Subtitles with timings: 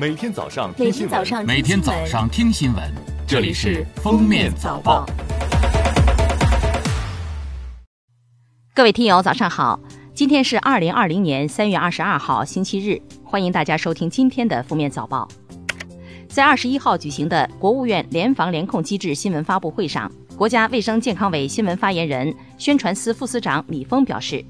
[0.00, 2.94] 每天早上听新闻，每天早上听新闻，
[3.26, 5.04] 这里是《封面早报》。
[8.72, 9.80] 各位听友，早上好！
[10.14, 15.26] 今天是二零二零年三月二十二号，星期日，欢迎大家收听今天的《封面早报》。
[16.28, 24.44] 在二十一号举行的国务院联防联控机制新闻发布会上，国家卫生健康委新闻发言人、宣传司副司长米峰表示。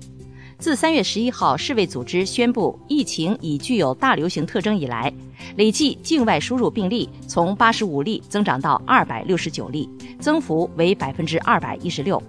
[0.59, 5.13] 自三月十一号世卫组织宣布疫情已具有大流行特征以来，
[5.57, 12.21] 累计境外输入病例从八十五例增长到二百六十九例，增幅为百分之二百一十六，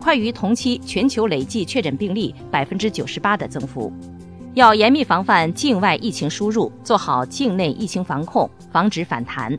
[0.00, 3.92] 快于同期全球累计确诊病例百分之九十八的增幅。
[4.54, 9.56] 要严密防范境外疫情输入，做好境内疫情防控，防止反弹。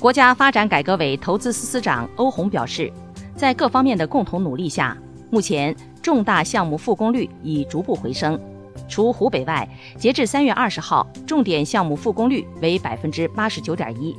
[0.00, 2.92] 国家发展改革委投资司司长欧红表示，
[3.36, 4.98] 在各方面的共同努力下，
[5.30, 5.72] 目前。
[6.04, 8.38] 重大项目复工率已逐步回升，
[8.86, 14.14] 除湖北外，截至三月二十号，重点项目复工率为百分之八十九点一，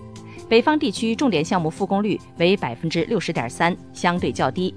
[0.49, 4.73] 北方地区重点项目复工率为百分之六十点三，相对较低。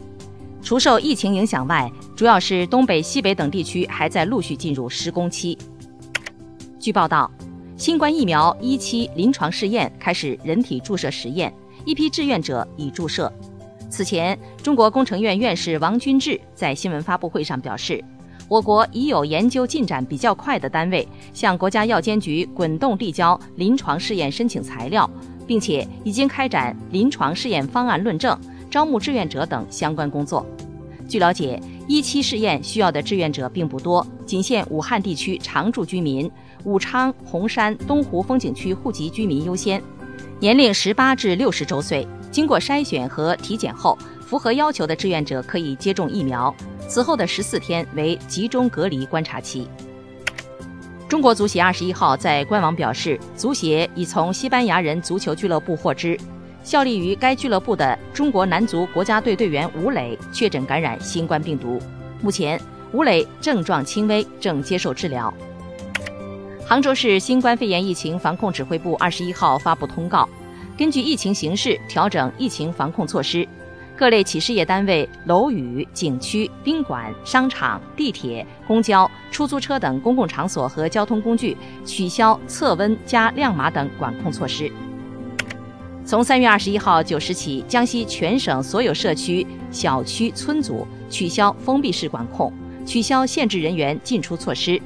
[0.60, 5.56] 除受疫情影响外，主要是东北、西北等地区还在陆续进入施工期。
[6.78, 7.30] 据报道，
[7.78, 11.50] 新冠疫苗一期临床试验开始人体注射实验，
[11.86, 13.32] 一批志愿者已注射。
[13.90, 18.04] 此前，中国工程院院士王军志在新闻发布会上表示，
[18.46, 25.08] 我国已有研究进展比较快的单位向国家药监局滚动递交临床试验申请材料，
[25.46, 28.38] 并且已经开展临床试验方案论证、
[28.70, 30.46] 招募志愿者等相关工作。
[31.08, 36.30] 据了解，一期试验需要的志愿者并不多，仅限武汉地区常住居民、
[36.64, 39.82] 武昌、洪山、东湖风景区户籍居民优先，
[40.38, 42.06] 年龄十八至六十周岁。
[42.30, 46.54] 经过筛选和体检后，符合要求的志愿者可以接种疫苗。
[46.86, 49.68] 此后的十四天为集中隔离观察期。
[51.08, 56.18] 中国足协二十一号在官网表示，足协已从西班牙人足球俱乐部获知，
[56.62, 61.78] 效力于该俱乐部的中国男足国家队队员吴磊确诊感染新冠病毒。
[62.20, 62.60] 目前，
[62.92, 65.32] 吴磊症状轻微，正接受治疗。
[66.66, 70.28] 杭州市新冠肺炎疫情防控指挥部二十一号发布通告。
[70.78, 73.44] 根据疫情形势调整疫情防控措施，
[73.96, 84.70] 各类企事业单位、楼宇、景区、宾馆、商场、地铁、公交、出租车等公共场所和交通工具取消测温加亮码等管控措施。
[86.04, 92.52] 从三月二十一号九时起，江西全省所有社区、小区、村组取消封闭式管控，
[92.86, 94.80] 取消限制人员进出措施。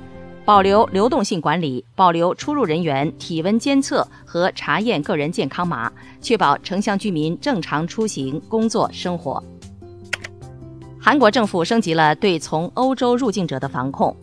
[0.44, 9.42] 保留流动性管理，保留出入人员体温监测和查验个人健康码，确保城乡居民正常出行、工作、生活。
[11.00, 14.16] 韩国政府升级了对从欧洲入境者的防控，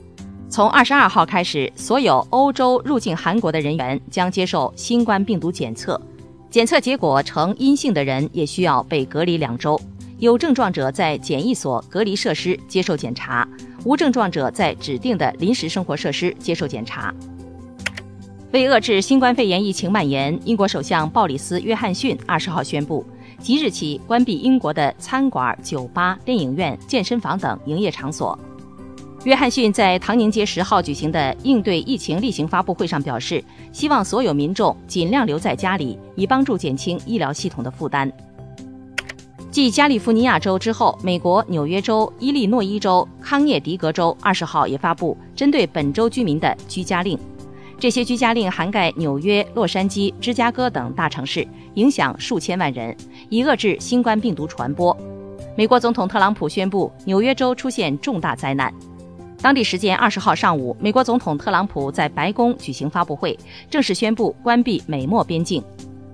[0.49, 5.99] 从二十二号开始，所有欧洲入境韩国的人员将接受新冠病毒检测，
[6.49, 9.79] 检测结果呈阴性的人也需要被隔离两周，
[10.19, 13.47] 有症状者在检疫所、隔离设施接受检查。
[13.85, 17.13] 无症状者在指定的临时生活设施接受检查。
[18.51, 23.05] 为遏制新冠肺炎疫情蔓延，英国首相鲍里斯·约翰逊二十号宣布，
[23.39, 28.37] 即日起关闭英国的餐馆、酒吧、电影院、健身房等营业场所。
[29.23, 33.41] 约翰逊在唐宁街十号举行的应对疫情例行发布会上表示，
[33.71, 38.11] 希望所有民众尽量留在家里，以帮助减轻医疗系统的负担。
[39.51, 47.17] 继加利福尼亚州之后，美国纽约州、伊利诺伊州、康涅狄格州二十号也发布针对本州居民的居家令。
[47.79, 52.95] 这些居家令涵盖纽约、洛杉矶、芝加哥等大城市，影响数千万人，
[53.29, 54.95] 以遏制新冠病毒传播。
[55.57, 58.71] 美国总统特朗普宣布，纽约州出现重大灾难。
[59.41, 65.63] 当地时间二十号上午，美国总统特朗普在白宫举行发布会，正式宣布关闭美墨边境。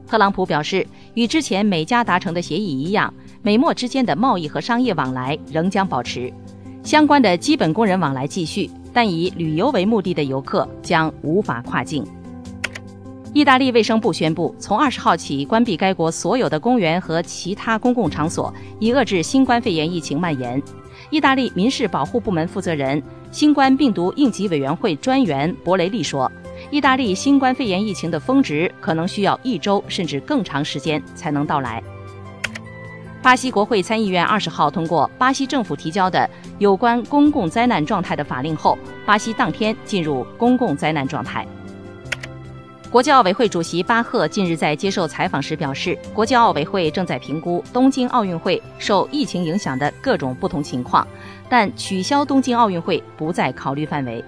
[0.08, 0.86] 特朗普表示，
[1.16, 3.12] 与之前美加达成的协议一样。
[3.46, 6.34] 美墨之间的贸易和商业往来仍将保持，
[6.82, 12.04] 相关的基本工人往来继续，但以旅游为目的的游客将无法跨境。
[13.34, 20.60] 意大利卫生部宣布，从二十号起关闭该国所有的公园和其他公共场所，以遏制新冠肺炎疫情蔓延。
[21.12, 23.00] 意大利民事保护部门负责人、
[23.32, 26.32] 新冠病毒应急委员会专员博雷利说
[26.72, 31.84] ：“意大利新冠肺炎疫情的峰值可能需要一周甚至更长时间才能到来。”
[33.26, 36.30] 巴西国会参议院二十号通过巴西政府提交的
[36.60, 41.44] 有关公共灾难状态的法令后，巴西当天进入公共灾难状态。
[42.92, 51.06] 国际奥委会主席巴赫近日在接受采访时表示，国际奥委会正在评估东京奥运会受疫情影响的各种不同情况，
[51.50, 54.24] 但取消东京奥运会不在考虑范围。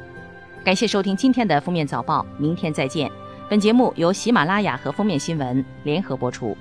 [0.64, 3.12] 感谢收听今天的封面早报，明天再见。
[3.48, 6.58] 本节目由喜马拉雅和封面新闻联合播出。